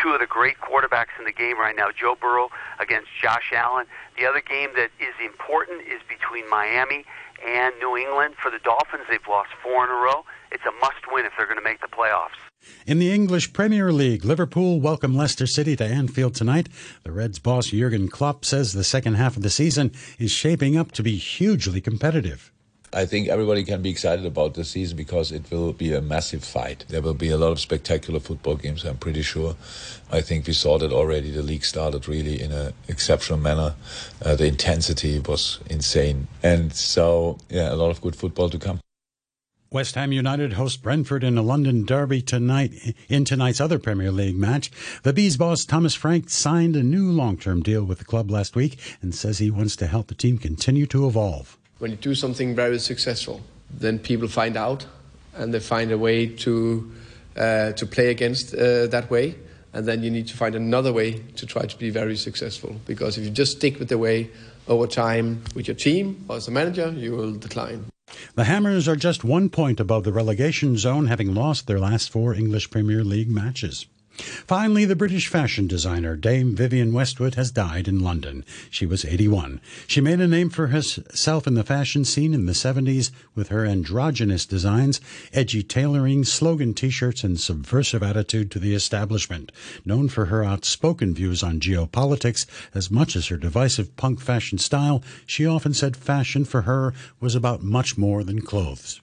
two 0.00 0.10
of 0.10 0.20
the 0.20 0.26
great 0.26 0.56
quarterbacks 0.58 1.14
in 1.18 1.24
the 1.24 1.32
game 1.32 1.58
right 1.58 1.76
now, 1.76 1.88
Joe 1.92 2.16
Burrow 2.18 2.48
against 2.80 3.08
Josh 3.20 3.52
Allen. 3.52 3.86
The 4.18 4.26
other 4.26 4.40
game 4.40 4.70
that 4.74 4.90
is 4.98 5.14
important 5.22 5.82
is 5.82 6.00
between 6.08 6.48
Miami 6.48 7.04
and 7.44 7.74
New 7.78 7.96
England. 7.96 8.34
For 8.40 8.50
the 8.50 8.58
Dolphins, 8.58 9.04
they've 9.10 9.26
lost 9.28 9.50
four 9.62 9.84
in 9.84 9.90
a 9.90 9.94
row. 9.94 10.24
It's 10.52 10.64
a 10.66 10.80
must 10.82 11.10
win 11.10 11.24
if 11.24 11.32
they're 11.36 11.46
going 11.46 11.58
to 11.58 11.64
make 11.64 11.80
the 11.80 11.86
playoffs. 11.86 12.36
In 12.86 12.98
the 12.98 13.10
English 13.10 13.54
Premier 13.54 13.90
League, 13.90 14.22
Liverpool 14.22 14.80
welcome 14.80 15.16
Leicester 15.16 15.46
City 15.46 15.76
to 15.76 15.84
Anfield 15.84 16.34
tonight. 16.34 16.68
The 17.04 17.10
Reds 17.10 17.38
boss 17.38 17.68
Jurgen 17.68 18.08
Klopp 18.08 18.44
says 18.44 18.74
the 18.74 18.84
second 18.84 19.14
half 19.14 19.36
of 19.36 19.42
the 19.42 19.48
season 19.48 19.92
is 20.18 20.30
shaping 20.30 20.76
up 20.76 20.92
to 20.92 21.02
be 21.02 21.16
hugely 21.16 21.80
competitive. 21.80 22.52
I 22.92 23.06
think 23.06 23.28
everybody 23.28 23.64
can 23.64 23.80
be 23.80 23.88
excited 23.88 24.26
about 24.26 24.52
the 24.52 24.64
season 24.64 24.98
because 24.98 25.32
it 25.32 25.50
will 25.50 25.72
be 25.72 25.94
a 25.94 26.02
massive 26.02 26.44
fight. 26.44 26.84
There 26.88 27.00
will 27.00 27.14
be 27.14 27.30
a 27.30 27.38
lot 27.38 27.52
of 27.52 27.58
spectacular 27.58 28.20
football 28.20 28.56
games, 28.56 28.84
I'm 28.84 28.98
pretty 28.98 29.22
sure. 29.22 29.56
I 30.10 30.20
think 30.20 30.46
we 30.46 30.52
saw 30.52 30.76
that 30.76 30.92
already. 30.92 31.30
The 31.30 31.40
league 31.40 31.64
started 31.64 32.06
really 32.06 32.42
in 32.42 32.52
an 32.52 32.74
exceptional 32.88 33.38
manner. 33.38 33.74
Uh, 34.22 34.36
the 34.36 34.44
intensity 34.44 35.18
was 35.20 35.60
insane. 35.70 36.28
And 36.42 36.74
so, 36.74 37.38
yeah, 37.48 37.72
a 37.72 37.76
lot 37.76 37.88
of 37.88 38.02
good 38.02 38.14
football 38.14 38.50
to 38.50 38.58
come. 38.58 38.80
West 39.72 39.94
Ham 39.94 40.12
United 40.12 40.52
host 40.52 40.82
Brentford 40.82 41.24
in 41.24 41.38
a 41.38 41.42
London 41.42 41.86
derby 41.86 42.20
tonight 42.20 42.94
in 43.08 43.24
tonight's 43.24 43.58
other 43.58 43.78
Premier 43.78 44.12
League 44.12 44.36
match. 44.36 44.70
The 45.02 45.14
Bees 45.14 45.38
boss 45.38 45.64
Thomas 45.64 45.94
Frank 45.94 46.28
signed 46.28 46.76
a 46.76 46.82
new 46.82 47.10
long-term 47.10 47.62
deal 47.62 47.82
with 47.82 47.98
the 47.98 48.04
club 48.04 48.30
last 48.30 48.54
week 48.54 48.78
and 49.00 49.14
says 49.14 49.38
he 49.38 49.50
wants 49.50 49.74
to 49.76 49.86
help 49.86 50.08
the 50.08 50.14
team 50.14 50.36
continue 50.36 50.84
to 50.88 51.06
evolve. 51.06 51.56
When 51.78 51.90
you 51.90 51.96
do 51.96 52.14
something 52.14 52.54
very 52.54 52.78
successful, 52.78 53.40
then 53.70 53.98
people 53.98 54.28
find 54.28 54.58
out 54.58 54.84
and 55.34 55.54
they 55.54 55.60
find 55.60 55.90
a 55.90 55.96
way 55.96 56.26
to 56.26 56.92
uh, 57.34 57.72
to 57.72 57.86
play 57.86 58.10
against 58.10 58.54
uh, 58.54 58.88
that 58.88 59.10
way, 59.10 59.36
and 59.72 59.88
then 59.88 60.02
you 60.02 60.10
need 60.10 60.28
to 60.28 60.36
find 60.36 60.54
another 60.54 60.92
way 60.92 61.12
to 61.36 61.46
try 61.46 61.64
to 61.64 61.78
be 61.78 61.88
very 61.88 62.16
successful. 62.16 62.76
Because 62.84 63.16
if 63.16 63.24
you 63.24 63.30
just 63.30 63.56
stick 63.56 63.78
with 63.78 63.88
the 63.88 63.96
way 63.96 64.28
over 64.68 64.86
time 64.86 65.42
with 65.54 65.66
your 65.66 65.76
team 65.76 66.26
or 66.28 66.36
as 66.36 66.46
a 66.46 66.50
manager, 66.50 66.90
you 66.90 67.12
will 67.16 67.32
decline. 67.32 67.86
The 68.34 68.44
Hammers 68.44 68.88
are 68.88 68.96
just 68.96 69.24
one 69.24 69.48
point 69.48 69.80
above 69.80 70.04
the 70.04 70.12
relegation 70.12 70.76
zone, 70.76 71.06
having 71.06 71.34
lost 71.34 71.66
their 71.66 71.80
last 71.80 72.10
four 72.10 72.34
English 72.34 72.70
Premier 72.70 73.02
League 73.04 73.30
matches. 73.30 73.86
Finally, 74.46 74.84
the 74.84 74.96
British 74.96 75.28
fashion 75.28 75.66
designer 75.66 76.16
Dame 76.16 76.54
Vivienne 76.54 76.92
Westwood 76.92 77.34
has 77.34 77.50
died 77.50 77.88
in 77.88 78.00
London. 78.00 78.44
She 78.70 78.86
was 78.86 79.04
81. 79.04 79.60
She 79.86 80.00
made 80.00 80.20
a 80.20 80.28
name 80.28 80.50
for 80.50 80.68
herself 80.68 81.46
in 81.46 81.54
the 81.54 81.64
fashion 81.64 82.04
scene 82.04 82.34
in 82.34 82.46
the 82.46 82.52
70s 82.52 83.10
with 83.34 83.48
her 83.48 83.66
androgynous 83.66 84.46
designs, 84.46 85.00
edgy 85.32 85.62
tailoring, 85.62 86.24
slogan 86.24 86.74
t-shirts, 86.74 87.24
and 87.24 87.40
subversive 87.40 88.02
attitude 88.02 88.50
to 88.50 88.58
the 88.58 88.74
establishment. 88.74 89.52
Known 89.84 90.08
for 90.08 90.26
her 90.26 90.44
outspoken 90.44 91.14
views 91.14 91.42
on 91.42 91.60
geopolitics 91.60 92.46
as 92.74 92.90
much 92.90 93.16
as 93.16 93.28
her 93.28 93.36
divisive 93.36 93.96
punk 93.96 94.20
fashion 94.20 94.58
style, 94.58 95.02
she 95.26 95.46
often 95.46 95.74
said 95.74 95.96
fashion 95.96 96.44
for 96.44 96.62
her 96.62 96.94
was 97.20 97.34
about 97.34 97.62
much 97.62 97.98
more 97.98 98.24
than 98.24 98.40
clothes. 98.40 99.01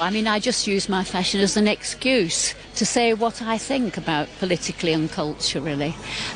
I 0.00 0.10
mean, 0.10 0.28
I 0.28 0.38
just 0.38 0.68
use 0.68 0.88
my 0.88 1.02
fashion 1.02 1.40
as 1.40 1.56
an 1.56 1.66
excuse 1.66 2.54
to 2.76 2.86
say 2.86 3.14
what 3.14 3.42
I 3.42 3.58
think 3.58 3.96
about 3.96 4.28
politically 4.38 4.92
and 4.92 5.10
culturally. 5.10 5.92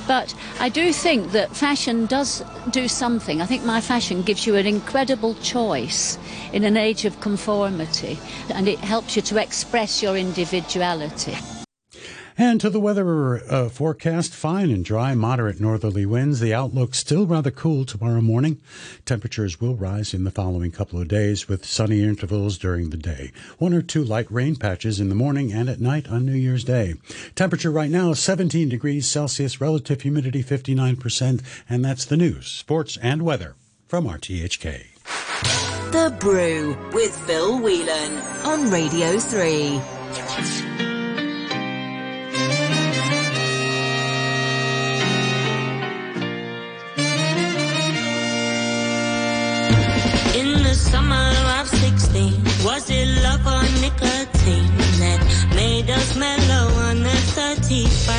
But 0.08 0.34
I 0.58 0.68
do 0.68 0.92
think 0.92 1.30
that 1.30 1.54
fashion 1.54 2.06
does 2.06 2.44
do 2.70 2.88
something. 2.88 3.40
I 3.40 3.46
think 3.46 3.64
my 3.64 3.80
fashion 3.80 4.22
gives 4.22 4.48
you 4.48 4.56
an 4.56 4.66
incredible 4.66 5.34
choice 5.36 6.18
in 6.52 6.64
an 6.64 6.76
age 6.76 7.04
of 7.04 7.20
conformity, 7.20 8.18
and 8.52 8.66
it 8.66 8.80
helps 8.80 9.14
you 9.14 9.22
to 9.22 9.40
express 9.40 10.02
your 10.02 10.16
individuality. 10.16 11.36
And 12.38 12.60
to 12.60 12.70
the 12.70 12.80
weather 12.80 13.42
uh, 13.50 13.68
forecast, 13.68 14.32
fine 14.32 14.70
and 14.70 14.84
dry, 14.84 15.14
moderate 15.14 15.60
northerly 15.60 16.06
winds. 16.06 16.40
The 16.40 16.54
outlook 16.54 16.94
still 16.94 17.26
rather 17.26 17.50
cool 17.50 17.84
tomorrow 17.84 18.20
morning. 18.20 18.60
Temperatures 19.04 19.60
will 19.60 19.74
rise 19.74 20.14
in 20.14 20.24
the 20.24 20.30
following 20.30 20.70
couple 20.70 21.00
of 21.00 21.08
days 21.08 21.48
with 21.48 21.66
sunny 21.66 22.02
intervals 22.02 22.56
during 22.56 22.90
the 22.90 22.96
day. 22.96 23.32
One 23.58 23.74
or 23.74 23.82
two 23.82 24.02
light 24.02 24.30
rain 24.30 24.56
patches 24.56 24.98
in 24.98 25.08
the 25.08 25.14
morning 25.14 25.52
and 25.52 25.68
at 25.68 25.80
night 25.80 26.08
on 26.08 26.24
New 26.24 26.32
Year's 26.32 26.64
Day. 26.64 26.94
Temperature 27.34 27.70
right 27.70 27.90
now 27.90 28.14
17 28.14 28.68
degrees 28.68 29.10
Celsius, 29.10 29.60
relative 29.60 30.00
humidity 30.00 30.42
59%, 30.42 31.42
and 31.68 31.84
that's 31.84 32.04
the 32.06 32.16
news, 32.16 32.46
sports, 32.46 32.96
and 33.02 33.22
weather 33.22 33.56
from 33.88 34.06
RTHK. 34.06 34.86
The 35.92 36.16
Brew 36.18 36.76
with 36.92 37.14
Phil 37.26 37.58
Whelan 37.58 38.16
on 38.44 38.70
Radio 38.70 39.18
3. 39.18 40.71
up 53.42 53.46
on 53.46 53.64
nicotine 53.80 54.76
that 54.98 55.20
made 55.54 55.90
us 55.90 56.16
mellow 56.16 56.72
on 56.74 57.02
the 57.02 57.10
35. 57.34 58.11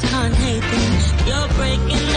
girls 0.00 0.14
aren't 0.14 0.34
them. 0.36 1.26
You're 1.26 1.48
breaking 1.56 2.07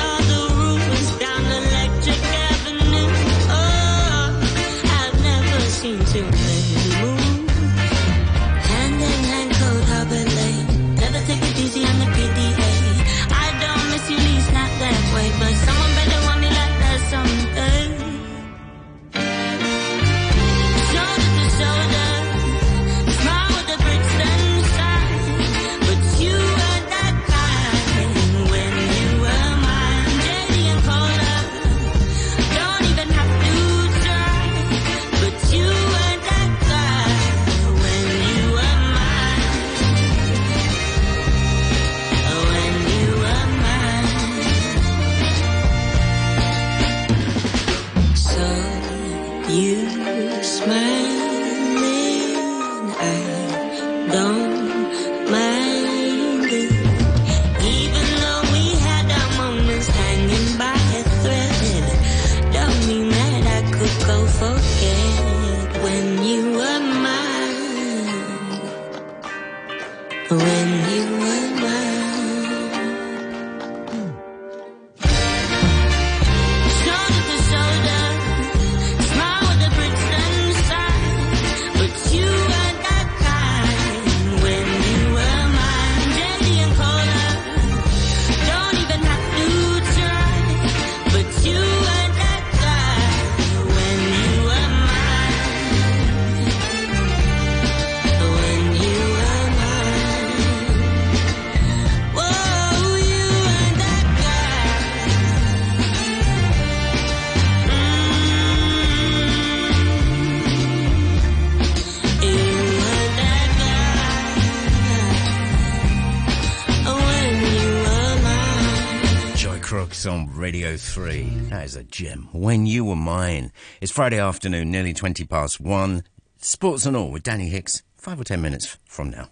Radio 120.62 120.78
3. 120.78 121.24
That 121.50 121.66
is 121.66 121.76
a 121.76 121.84
gem. 121.84 122.30
When 122.34 122.68
You 122.68 122.86
Were 122.86 122.96
Mine. 122.96 123.52
It's 123.82 123.92
Friday 123.92 124.20
afternoon, 124.20 124.70
nearly 124.70 124.94
20 124.94 125.26
past 125.26 125.60
one. 125.60 126.04
Sports 126.38 126.86
and 126.86 126.96
all 126.96 127.10
with 127.10 127.24
Danny 127.24 127.50
Hicks, 127.50 127.82
five 127.98 128.22
or 128.22 128.24
ten 128.24 128.44
minutes 128.44 128.78
from 128.86 129.10
now. 129.10 129.30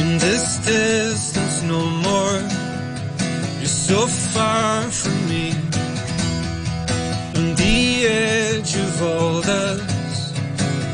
In 0.00 0.18
this 0.18 0.58
distance, 0.66 1.62
no 1.62 1.80
more. 1.88 2.40
You're 3.60 3.68
so 3.68 4.06
far 4.06 4.73
of 8.94 9.02
all 9.02 9.40
this, 9.40 10.32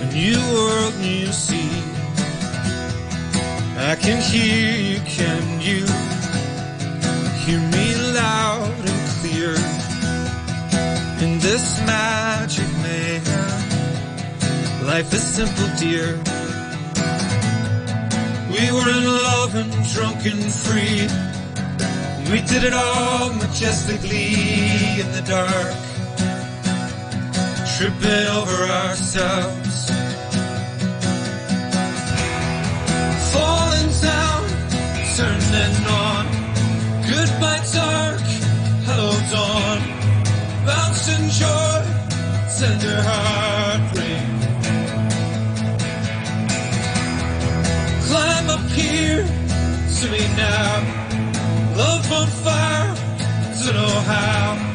a 0.02 0.06
new 0.12 0.38
world, 0.54 0.94
new 1.00 1.26
sea. 1.26 1.82
I 3.76 3.96
can 4.00 4.20
hear 4.22 4.76
you, 4.90 5.00
can 5.00 5.60
you 5.60 5.84
hear 7.42 7.60
me 7.76 7.86
loud 8.14 8.72
and 8.90 9.02
clear 9.18 9.52
in 11.24 11.38
this 11.40 11.80
magic 11.86 12.68
mayhem? 12.82 13.66
Life 14.86 15.12
is 15.12 15.22
simple, 15.22 15.68
dear. 15.78 16.16
We 18.54 18.64
were 18.72 18.90
in 18.96 19.04
love 19.04 19.54
and 19.54 19.72
drunk 19.92 20.24
and 20.26 20.52
free. 20.64 21.08
We 22.30 22.40
did 22.46 22.64
it 22.64 22.72
all 22.72 23.32
majestically 23.34 25.00
in 25.00 25.12
the 25.12 25.22
dark 25.26 25.99
tripping 27.80 28.26
over 28.36 28.64
ourselves. 28.64 29.88
Falling 33.32 33.90
down, 34.04 34.42
turning 35.16 35.76
on. 35.88 36.24
Goodbye 37.08 37.64
dark, 37.72 38.20
hello 38.84 39.12
dawn. 39.32 39.80
Bouncing 40.66 41.26
joy, 41.40 41.80
tender 42.58 43.00
heart 43.08 43.82
ring. 43.96 44.28
Climb 48.08 48.50
up 48.56 48.66
here 48.76 49.24
to 49.96 50.04
me 50.12 50.22
now. 50.36 50.84
Love 51.78 52.12
on 52.12 52.26
fire, 52.44 52.94
don't 53.64 53.74
know 53.74 54.00
how. 54.12 54.69